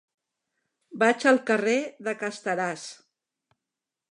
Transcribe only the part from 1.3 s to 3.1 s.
al carrer de Casteràs.